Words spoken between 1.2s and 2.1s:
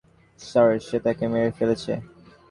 মেরে ফেলেছে!